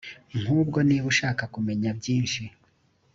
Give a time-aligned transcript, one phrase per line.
[0.39, 2.43] nk ubwo niba ushaka kumenya byinshi